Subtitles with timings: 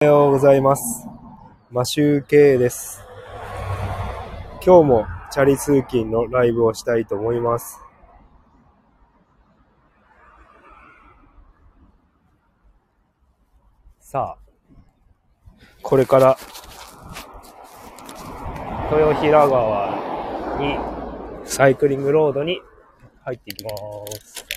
[0.00, 1.08] おはようございます。
[1.72, 3.02] マシューケイです。
[4.64, 7.80] 今日もチャリ通勤のライブをしたいと思います。
[13.98, 16.38] さあ、これから
[18.92, 20.78] 豊平川に
[21.44, 22.62] サイクリングロードに
[23.24, 23.70] 入っていきま
[24.22, 24.47] す。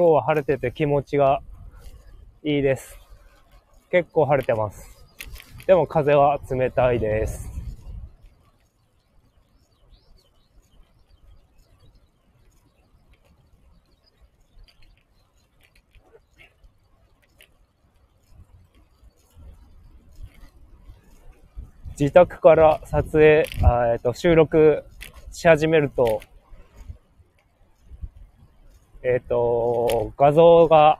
[0.00, 1.42] 今日は晴れてて気持ちが
[2.42, 2.98] いいです。
[3.90, 4.88] 結構晴れてます。
[5.66, 7.50] でも風は冷たいです。
[21.90, 23.44] 自宅から撮影、
[23.92, 24.82] えっと、収録
[25.30, 26.22] し始めると、
[29.02, 30.98] えっ、と、画像が、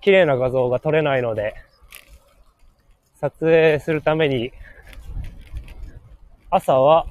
[0.00, 1.54] 綺麗な画像が撮れないので、
[3.20, 4.52] 撮影するために、
[6.48, 7.06] 朝は、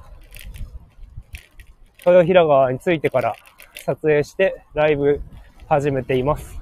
[2.06, 3.36] 豊平川に着いてから
[3.84, 5.20] 撮影してライブ
[5.68, 6.58] 始めています。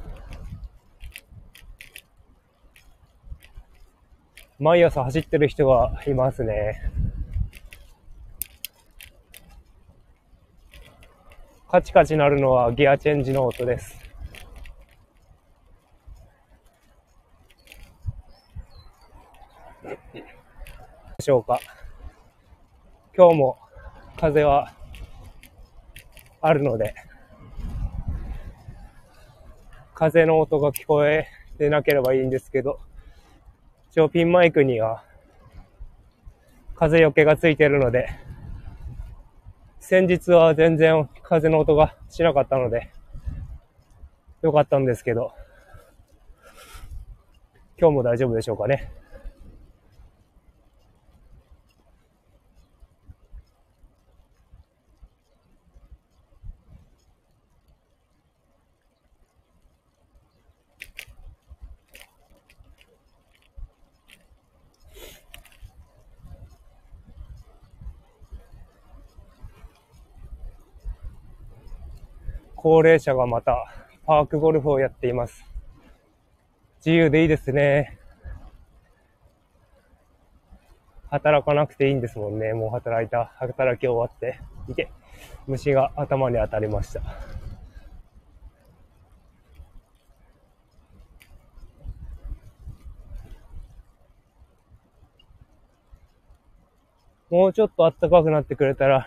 [4.58, 6.82] 毎朝走ってる人がいますね。
[11.70, 14.00] カチカチ鳴るのはギアチェンジの音です。
[19.82, 19.92] で
[21.20, 21.60] しょうか？
[23.14, 23.58] 今日も
[24.18, 24.72] 風は
[26.40, 26.94] あるので、
[29.92, 31.26] 風の音が聞こえ
[31.58, 32.80] てなければいいんですけど、
[33.90, 35.04] 一応ピンマイクには
[36.76, 38.08] 風よけがついてるので、
[39.90, 42.90] 先日は全然風の音がしなかったので、
[44.42, 45.32] よかったんですけど、
[47.80, 48.92] 今日も大丈夫でしょうかね。
[72.60, 73.72] 高齢者がまた
[74.04, 75.44] パークゴルフをやっています。
[76.78, 77.96] 自由でいいですね。
[81.08, 82.54] 働かなくていいんですもんね。
[82.54, 84.40] もう働いた、働き終わって。
[84.68, 84.90] いて、
[85.46, 87.00] 虫が頭に当たりました。
[97.30, 99.06] もうちょっと暖かくなってくれたら、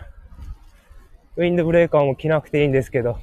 [1.36, 3.18] ウィンドブレーカーも着なくていいんですけど、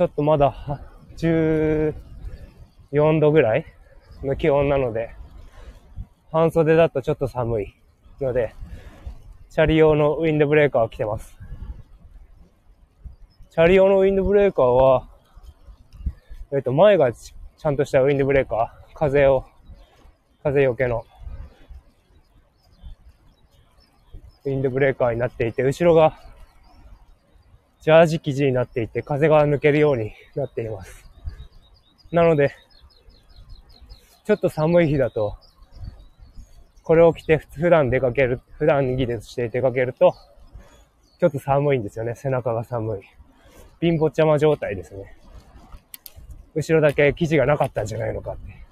[0.00, 0.80] ちょっとまだ
[1.18, 1.92] 14
[3.20, 3.66] 度ぐらい
[4.22, 5.14] の気温なので、
[6.32, 7.74] 半袖だとちょっと寒い
[8.18, 8.54] ので、
[9.50, 11.36] チャリ用のウィンドブレーカーを着てます。
[13.50, 15.06] チャリ用のウィンドブレーカーは、
[16.54, 19.44] えっと、前がちちゃんとしたウィンドブレーカー、風を、
[20.42, 21.04] 風よけの
[24.46, 26.29] ウィンドブレーカーになっていて、後ろが
[27.80, 31.04] ジャージ生地になっていて、風が抜けるようになっています。
[32.12, 32.54] なので、
[34.24, 35.36] ちょっと寒い日だと、
[36.82, 40.14] これを着て普段出かける、普段着でして出かけると、
[41.18, 42.14] ちょっと寒いんですよね。
[42.14, 43.02] 背中が寒い。
[43.80, 45.16] 貧乏ちゃま状態ですね。
[46.54, 48.62] 後ろだけ生地がなかったんじゃないのかって。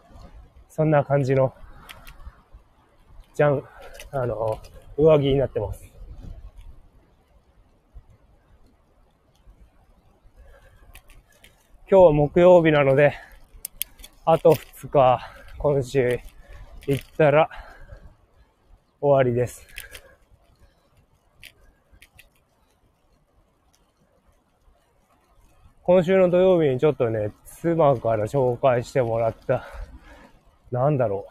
[0.69, 1.54] そんな感じの、
[3.34, 3.62] じゃん、
[4.10, 4.58] あの、
[4.96, 5.88] 上着になってます。
[11.91, 13.15] 今日は木曜日なので、
[14.26, 15.21] あと2日、
[15.56, 16.21] 今週
[16.87, 17.49] 行ったら
[19.00, 19.67] 終わりです。
[25.82, 29.64] 今週の土曜日にちょっとね、妻から紹介してもらった、
[30.70, 31.25] なんだろ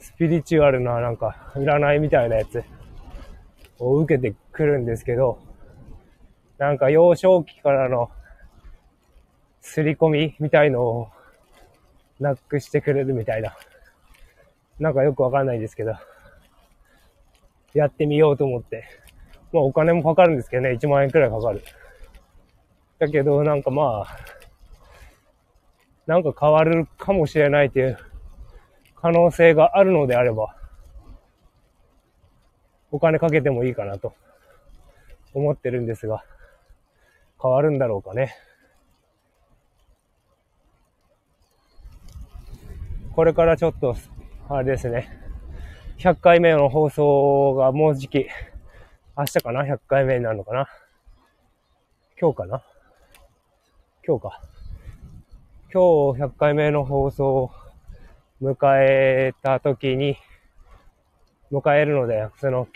[0.00, 0.02] う。
[0.02, 2.64] スピリチュアルななんか占いみたいなやつ
[3.78, 5.38] を受けてくるんですけど、
[6.58, 8.10] なんか幼少期からの
[9.74, 11.08] 刷り込みみたいのを
[12.20, 13.56] なくしてくれるみたいな。
[14.78, 15.94] なんかよくわかんないんですけど、
[17.72, 18.84] やってみようと思って。
[19.52, 21.64] まあお金もかかるんですけどね、1万円くらいかかる。
[23.00, 24.16] だけどなんかまあ、
[26.06, 27.98] なんか変わるかもしれないっていう
[28.94, 30.54] 可能性があるのであれば、
[32.92, 34.14] お金かけてもいいかなと
[35.32, 36.24] 思ってるんですが、
[37.42, 38.36] 変わるんだろうかね。
[43.14, 43.96] これからちょっと、
[44.48, 45.08] あれですね、
[45.98, 48.26] 100回目の放送がもうじき、
[49.16, 50.68] 明日かな ?100 回目になるのかな？
[52.20, 52.64] 今日かな？
[54.04, 54.40] 今日か。
[55.72, 57.50] 今日100回目の放送を
[58.42, 60.16] 迎えた時に、
[61.52, 62.66] 迎えるので、その、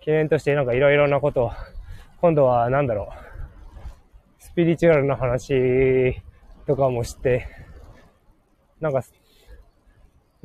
[0.00, 1.52] 記念としてなんかいろいろなことを、
[2.22, 6.22] 今度は何だろう、スピリチュアルな話
[6.66, 7.46] とかもして、
[8.80, 9.02] なんか、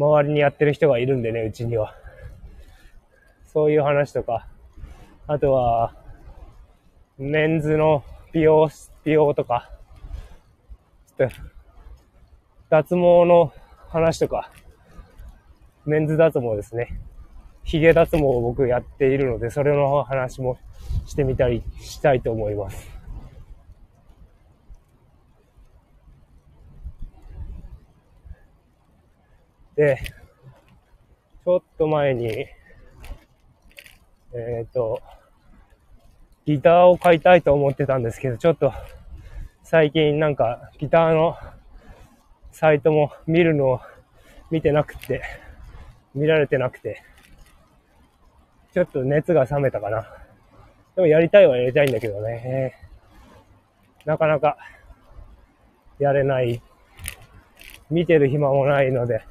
[0.02, 1.96] 周りにやってる人がいるんでね、うちには。
[3.46, 4.48] そういう話とか、
[5.28, 5.94] あとは、
[7.20, 8.04] メンズの
[8.34, 8.68] 美容、
[9.04, 9.70] 美容とか、
[11.18, 11.36] ちょっと、
[12.70, 13.54] 脱毛の
[13.90, 14.52] 話とか、
[15.86, 17.00] メンズ脱毛ですね。
[17.64, 20.58] 髭脱毛を僕やっているので、それの話も
[21.06, 22.91] してみたりしたいと思います。
[29.82, 32.54] ちょっと前に、え
[34.68, 35.02] っ、ー、と、
[36.46, 38.72] ギターを買いたいと思ってたんですけど、ちょっと
[39.64, 41.36] 最近なんかギターの
[42.52, 43.80] サイトも見るのを
[44.52, 45.24] 見てなくて、
[46.14, 47.02] 見られてなくて、
[48.74, 50.04] ちょっと熱が冷めたかな。
[50.96, 52.76] でもやりたいはやりたいんだけどね。
[54.06, 54.58] なかなか
[55.98, 56.62] やれない。
[57.90, 59.26] 見てる暇もないので、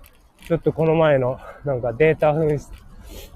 [0.46, 2.70] ちょっとこの前のなんかデータ紛失、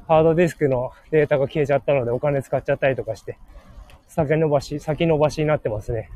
[0.09, 3.39] ハードディスクのデータが消えちゃったのでお金使っちゃったりとかして、
[4.09, 6.11] 先延ばし、先延ばしになってますね。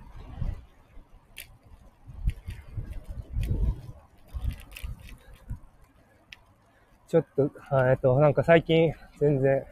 [7.09, 7.51] ちょっと、
[7.91, 9.65] えっと、なんか最近全然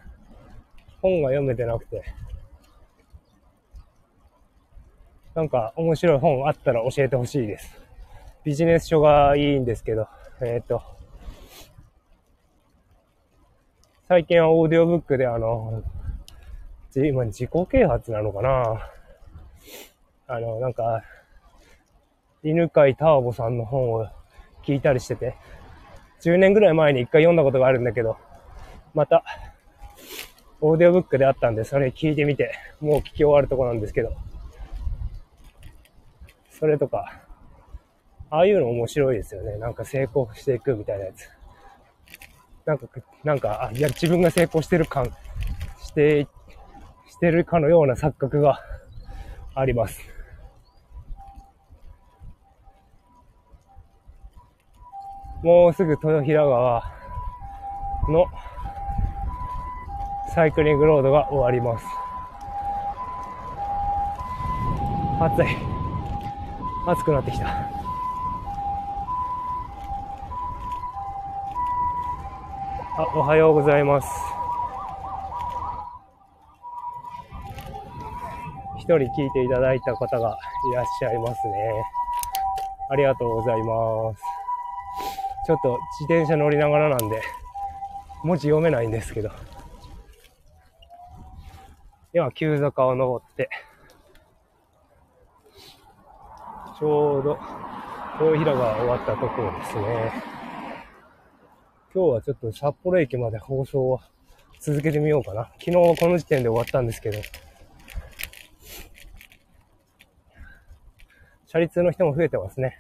[1.02, 2.02] 本が読めてなくて、
[5.34, 7.78] なんか面白い本あったら教えてほしいです。
[8.42, 10.08] ビジネス書がいいんですけど、
[10.40, 10.95] えっ、と、
[14.08, 15.82] 最近はオーディオブックであの、
[16.94, 18.88] 今自己啓発なのかな
[20.28, 21.02] あの、なんか、
[22.44, 24.06] 犬飼ターボさんの本を
[24.64, 25.34] 聞いたりしてて、
[26.20, 28.16] 10年ぐらい前に一回読んだことがあるんだけど、
[28.94, 29.24] また、
[30.60, 34.14] オーディオブックであったんで、それ聞いてみて、もう聞き終わるとこなんですけど、
[36.50, 37.22] それとか、
[38.30, 39.56] ああいうの面白いですよね。
[39.58, 41.35] なんか成功していくみたいなやつ。
[42.66, 42.86] なんか、
[43.22, 45.06] なんか、いや、自分が成功してる感、
[45.84, 46.26] して、
[47.08, 48.60] してるかのような錯覚が
[49.54, 50.00] あります。
[55.44, 56.92] もうすぐ豊平川
[58.08, 58.26] の
[60.34, 61.86] サイクリングロードが終わります。
[65.20, 65.56] 暑い。
[66.88, 67.75] 暑くなってきた。
[72.98, 74.08] あ、おはようございます。
[78.78, 80.38] 一人聞いていただいた方が
[80.72, 81.84] いらっしゃいますね。
[82.88, 84.22] ありがとうございます。
[85.46, 87.20] ちょっと自転車乗りながらなんで、
[88.24, 89.30] 文字読めないんですけど。
[92.14, 93.50] 今、急坂を登って、
[96.78, 97.38] ちょうど、
[98.18, 100.35] 大平川終わったところですね。
[101.96, 104.00] 今日はちょっと札幌駅まで放送を
[104.60, 105.44] 続けてみようかな。
[105.58, 107.22] 昨日この時点で終わったんですけど、
[111.46, 112.76] 車立の人も増えてますね。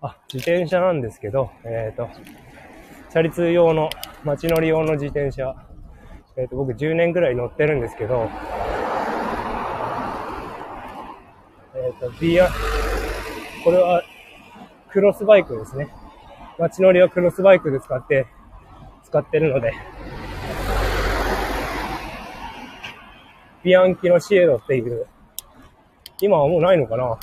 [0.00, 2.08] あ、自転車なんですけど、えっ、ー、と、
[3.10, 3.90] チャリ通用の、
[4.24, 5.67] 街乗り用の自転車、
[6.38, 8.30] えっ、ー、と、僕10年ぐらい乗ってるんですけど、
[11.74, 12.48] えっ、ー、と、ビア、
[13.64, 14.04] これは、
[14.88, 15.88] クロスバイクですね。
[16.56, 18.28] 街乗りはクロスバイクで使って、
[19.02, 19.72] 使ってるので、
[23.64, 25.08] ビアンキのシエドっていう、
[26.20, 27.18] 今はもうないのかな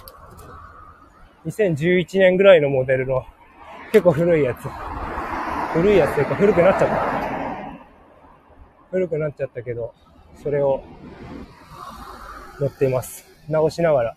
[1.45, 3.25] 2011年ぐらいのモデルの
[3.93, 4.67] 結構古いやつ。
[5.71, 7.14] 古いやつというか古くなっちゃった。
[8.95, 9.93] 古くなっちゃったけど、
[10.41, 10.81] それを
[12.61, 13.25] 乗っています。
[13.49, 14.15] 直しながら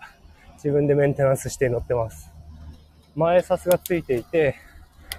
[0.54, 2.30] 自分でメンテナンスして乗ってます。
[3.16, 4.54] 前サスがついていて、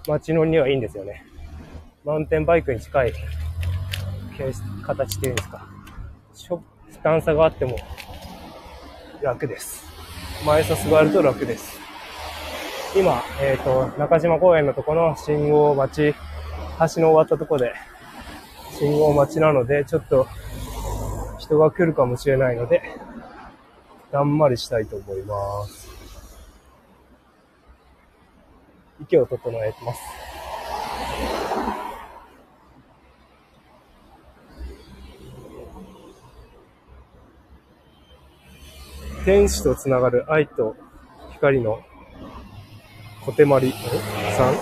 [0.08, 1.26] 街乗りにはいいんですよね。
[2.06, 3.14] マウンテンバイクに近い
[4.84, 5.68] 形っていうんですか。
[7.04, 7.78] 段差があっても
[9.22, 9.84] 楽です。
[10.46, 11.78] 前さすがあると楽です。
[12.98, 16.16] 今、えっ、ー、と、中島公園のとこの信号待ち、
[16.96, 17.74] 橋の終わったとこで
[18.80, 20.26] 信号待ちなので、ちょっと
[21.38, 22.82] 人が来るかもしれないので、
[24.10, 25.90] だんまりしたいと思います。
[29.02, 30.00] 息を整えてます。
[39.26, 40.78] 天使とつながる愛と
[41.34, 41.82] 光の
[43.26, 43.74] 小手まり
[44.38, 44.56] さん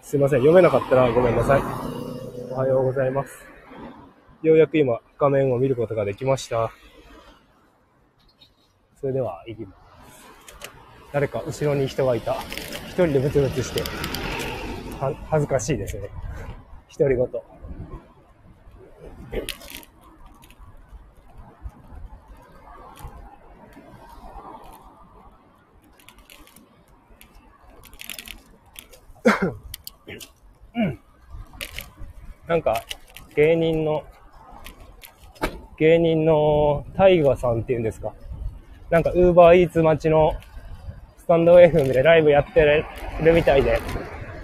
[0.00, 0.38] すいません。
[0.38, 1.95] 読めなかったらごめんなさい。
[2.56, 3.44] おはようございます。
[4.42, 6.72] ようやく今、画面を見ることができました。
[8.98, 9.76] それでは、行きます。
[11.12, 12.40] 誰か後ろに人がいた。
[12.86, 13.82] 一人でブツブツして、
[14.98, 16.08] は、恥ずかしいですね。
[16.98, 17.26] 独り言。
[30.74, 31.05] う ん
[32.46, 32.82] なんか、
[33.34, 34.04] 芸人の、
[35.78, 38.12] 芸人のタイガさんっていうんですか？
[38.88, 40.32] なんか、ウーバーイーツ待ちの
[41.18, 42.62] スタンド FM でライブやって
[43.20, 43.80] るみたいで、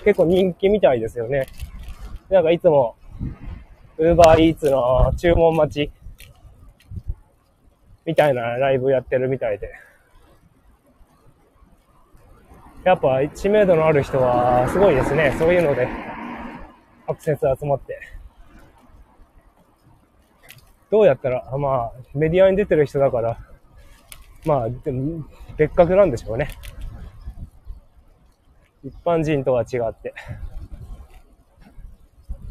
[0.04, 1.46] 結構人気みたいですよね。
[2.28, 2.96] なんかいつも、
[3.98, 5.92] ウーバーイーツの注文待ち、
[8.04, 9.70] みたいなライブやってるみたいで。
[12.82, 15.36] やっぱ知名度のある人はすごいですね。
[15.38, 15.86] そういうので、
[17.06, 17.98] アクセス集まって。
[20.90, 23.38] どうやったら、まあ、メディアに出てる人だから、
[24.44, 24.92] まあ、で、
[25.56, 26.50] 別格なんでしょうね。
[28.84, 30.12] 一般人とは違って。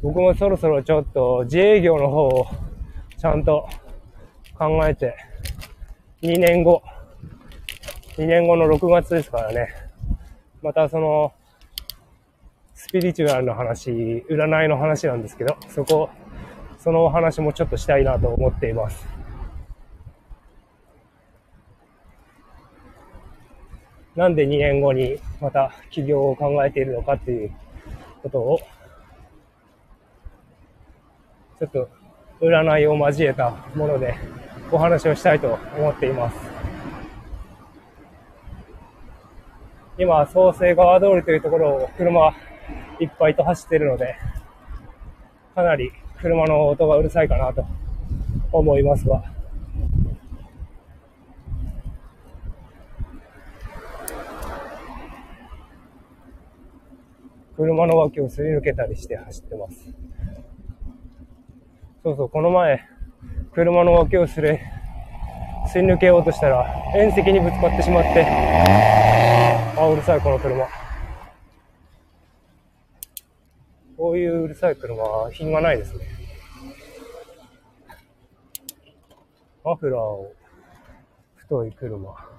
[0.01, 2.47] 僕もそろそろちょっと自営業の方を
[3.17, 3.69] ちゃんと
[4.57, 5.15] 考えて、
[6.23, 6.81] 2年後、
[8.17, 9.69] 2年後の6月ですからね。
[10.63, 11.33] またその、
[12.91, 16.09] ピリチュアルの話、占いの話なんですけど、そこ、
[16.77, 19.07] そのお話もちょっとしたいなと思っています。
[24.13, 27.53] なんで2年後にまた起業を考えているのかっていう
[28.23, 28.59] ことを、
[31.59, 31.89] ちょっと
[32.41, 34.15] 占いを交えたもので
[34.69, 36.37] お話をしたいと思っています。
[39.97, 42.33] 今、創生川通りというところを車
[43.01, 44.15] いっぱいと走ってるので、
[45.55, 45.91] かなり
[46.21, 47.65] 車の音がうるさいかなと
[48.51, 49.23] 思いますが、
[57.55, 59.93] 車の脇をすり抜けたりして走ってます。
[62.03, 62.81] そうそう、この前、
[63.51, 64.59] 車の脇をすり、
[65.71, 68.25] すり抜けようとしたら、縁石にぶつかってしまって、
[69.75, 70.80] あ、うるさい、この車。
[74.01, 76.07] こういううるさい車は品がないですね。
[79.63, 80.33] マフラーを、
[81.35, 82.30] 太い車。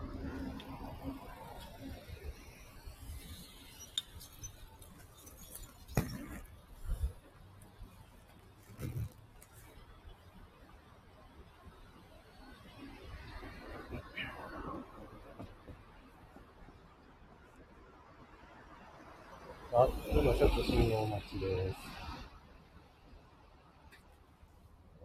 [19.75, 21.77] あ、今ちょっと信号待ちです。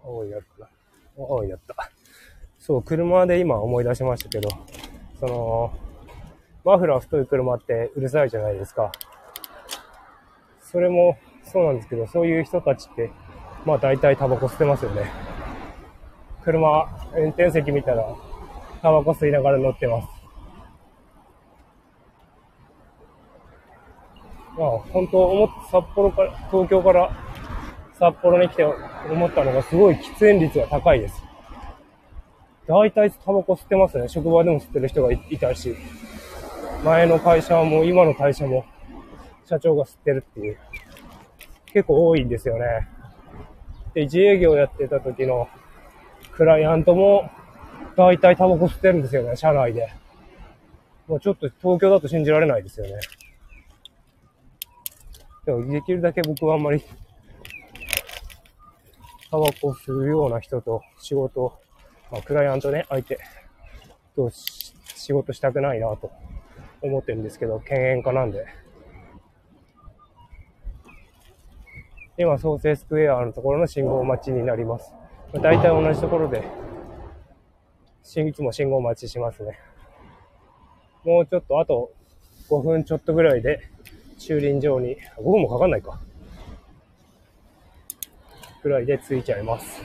[0.03, 0.69] おい、やったな。
[1.17, 1.75] おい、やった。
[2.59, 4.49] そう、車で今思い出しましたけど、
[5.19, 5.73] その、
[6.65, 8.91] マフラー太い車ってうるさいじゃないですか。
[10.61, 13.09] それもそうなんですけど、そういう人たちって、
[13.65, 15.09] まあ大体タバコ吸ってますよね。
[16.43, 18.03] 車、運転席見たら、
[18.81, 20.16] タバコ吸いながら乗ってます。
[24.57, 27.11] まあ、本当思っ札幌から、東京から
[27.99, 31.23] 札幌に来て思ったのがすごい喫煙率が高いです。
[32.67, 34.09] 大体タバコ吸ってますね。
[34.09, 35.75] 職場でも吸ってる人がいたし、
[36.83, 38.65] 前の会社も今の会社も
[39.45, 40.57] 社長が吸ってるっていう、
[41.67, 42.87] 結構多いんですよね。
[43.93, 45.47] で、自営業やってた時の
[46.31, 47.29] クライアントも
[47.95, 49.87] 大体タバコ吸ってるんですよね、社内で。
[51.07, 52.93] もうちょっと東京だと信じられないですよね。
[55.47, 56.83] でもできるだけ僕はあんまり、
[59.31, 61.57] タバコ吸うような人と仕事、
[62.11, 63.17] まあ、クライアントね、相手
[64.13, 66.11] と仕事したくないなと
[66.81, 68.45] 思ってるんですけど、犬猿家なんで。
[72.17, 74.91] 今、創生スクエアのところの信号待ちになります。
[75.31, 76.43] 大体同じところで
[78.03, 79.57] いつも信号待ちしますね。
[81.05, 81.93] もうちょっと、あと
[82.49, 83.61] 5分ちょっとぐらいで
[84.17, 85.99] 駐輪場に、5分もかかんないか。
[88.63, 89.81] ぐらいで着いちゃいます。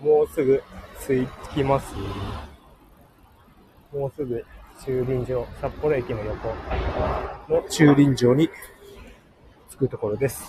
[0.00, 0.62] もうすぐ
[1.04, 1.94] 着きます、
[3.92, 4.44] もうすぐ
[4.84, 6.54] 駐輪場、札幌駅の横
[7.48, 8.48] の駐輪場に
[9.70, 10.44] 着くところです。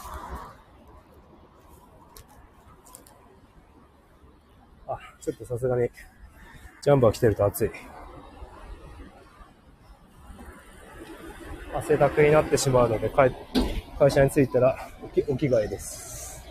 [4.88, 5.90] あ、ちょっとさすがに、
[6.82, 7.72] ジャンバー着てると暑い。
[11.76, 13.30] 汗だくになってしまうので、会
[14.10, 14.78] 社に着いたら
[15.28, 16.42] お着替えです。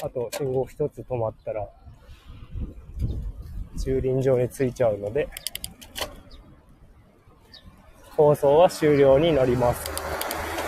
[0.00, 1.68] あと信号一つ止まったら、
[3.82, 5.28] 駐輪場に着いちゃうので、
[8.16, 9.84] 放送は終了になります。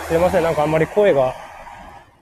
[0.09, 1.33] すいません、なんかあんまり声が、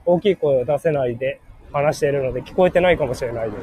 [0.10, 1.40] 大きい声を出せないで
[1.72, 3.58] 話しているので聞こえてないかもしれないで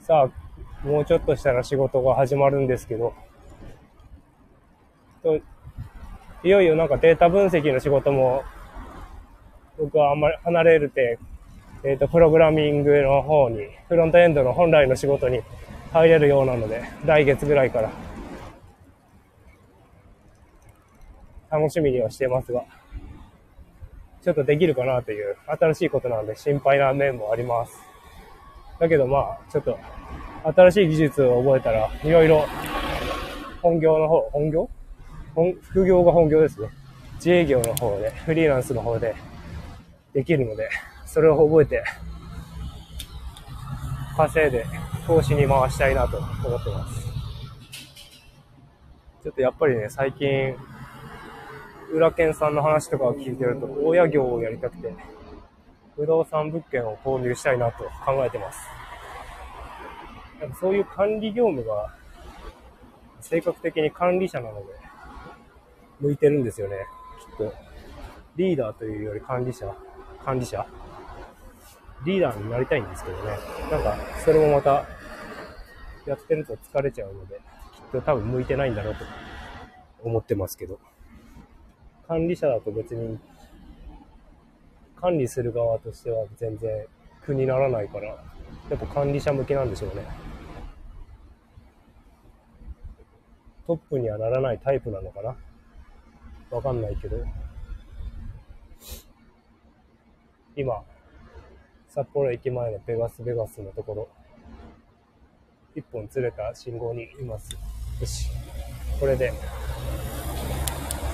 [0.00, 0.06] す。
[0.06, 3.14] さあ、もうちょっとしたら仕事が始まるんですけど、
[6.44, 8.44] いよいよなんかデータ分析の仕事も
[9.78, 11.18] 僕はあんまり離れるて、
[11.84, 15.40] えっ、ー、と、プログラミングの方に、フロントエンドの本来の仕事に
[15.92, 17.90] 入れるようなので、来月ぐらいから
[21.50, 22.64] 楽しみにはしてますが、
[24.26, 27.78] ちょっとできるかなという新しいことなので心配な面もあります。
[28.80, 29.78] だけどまあ、ちょっと
[30.42, 32.44] 新しい技術を覚えたら、いろいろ
[33.62, 34.68] 本業の方、本業？
[35.36, 36.70] 本副業が本業ですね。
[37.18, 39.14] 自営業の方で、フリーランスの方で
[40.12, 40.70] できるので、
[41.04, 41.84] それを覚えて、
[44.16, 44.66] 稼いで
[45.06, 47.06] 投資に回したいなと思ってます。
[49.22, 50.56] ちょっとやっぱりね、最近、
[51.92, 54.94] 裏剣さんの話とかを聞いてると、親業をやりたくて、
[55.94, 58.60] 不動産物件を購入したいなと考えてます。
[60.60, 61.94] そういう管理業務が、
[63.20, 64.66] 性格的に管理者なので、
[66.00, 66.86] 向いてるんですよね、
[67.20, 67.54] きっと。
[68.36, 69.74] リーダーというより管理者
[70.22, 70.66] 管理者
[72.04, 73.38] リーダーになりたいんですけどね。
[73.70, 74.84] なんか、それもまた、
[76.04, 77.40] やってると疲れちゃうので、
[77.74, 79.04] きっと多分向いてないんだろうと
[80.04, 80.78] 思ってますけど。
[82.06, 83.18] 管理者だと別に、
[85.00, 86.86] 管理する側としては全然
[87.24, 90.02] 苦にならないから、やっぱ管理者向けなんでしょうね。
[93.66, 95.36] トップにはならないタイプなのかな？
[96.50, 97.16] わかんないけど。
[100.54, 100.84] 今、
[101.88, 104.08] 札幌駅前のベガスベガスのところ、
[105.74, 107.50] 一本ずれた信号にいます。
[108.00, 108.30] よし。
[109.00, 109.32] これで、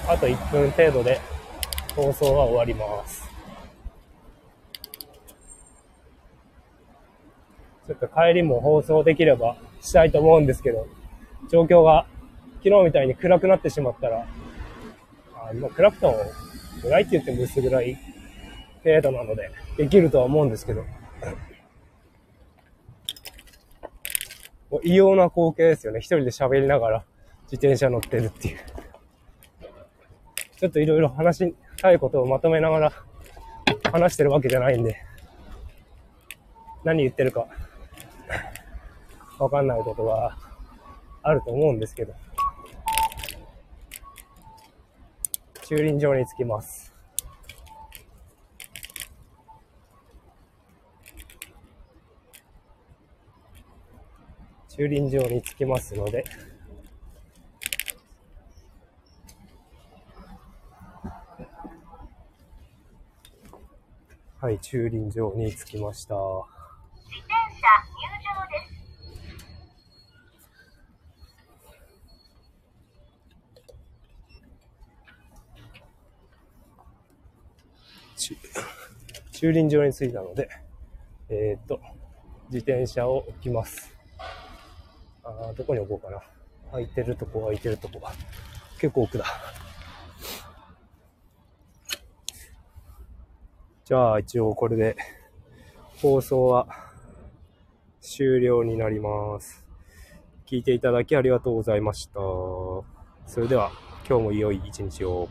[0.08, 1.20] あと1分程度で
[1.94, 3.30] 放送は終わります。
[7.86, 10.86] ちょっと帰りも放送できればしたいと思うんですけど、
[11.50, 12.06] 状況が
[12.64, 14.26] 昨日みたいに暗くなってしまったら、
[15.34, 16.16] あ今暗くても
[16.82, 17.98] 暗いって言っても薄暗い
[18.84, 20.84] 程度なので、できるとは思うんですけど。
[24.84, 26.00] 異様な光景ですよね。
[26.00, 27.04] 一人で喋りながら
[27.50, 28.58] 自転車乗ってるっていう。
[30.62, 32.92] ちょっといろいろ話したいことをまとめながら
[33.90, 34.96] 話してるわけじゃないんで、
[36.84, 37.48] 何言ってるか
[39.40, 40.38] わかんないことが
[41.24, 42.14] あると思うんですけど、
[45.64, 46.94] 駐輪場に着きます。
[54.68, 56.22] 駐輪場に着きますので、
[64.42, 66.16] はい、駐輪場に着きました。
[66.16, 66.26] 自
[67.20, 68.66] 転車入場で
[78.16, 79.38] す。
[79.38, 80.48] 駐輪場に着いたので、
[81.28, 81.78] えっ、と、
[82.50, 83.94] 自転車を置きます。
[85.22, 86.20] あどこに置こうかな。
[86.72, 88.00] 空いてるとこ、空いてるとこ。
[88.80, 89.24] 結構奥だ。
[93.84, 94.96] じゃあ、一応これで
[96.00, 96.68] 放送は
[98.00, 99.66] 終了になります。
[100.46, 102.14] 聞いていただきありがとうございました。
[102.14, 102.84] そ
[103.38, 103.72] れでは、
[104.08, 105.28] 今日も良い一日を。